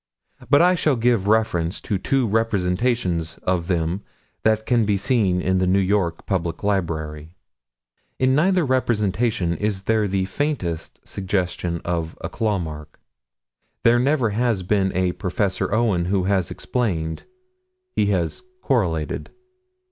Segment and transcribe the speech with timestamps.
[0.49, 4.01] But I shall give reference to two representations of them
[4.41, 7.35] that can be seen in the New York Public Library.
[8.17, 12.99] In neither representation is there the faintest suggestion of a claw mark.
[13.83, 15.61] There never has been a Prof.
[15.71, 17.25] Owen who has explained:
[17.91, 19.29] he has correlated.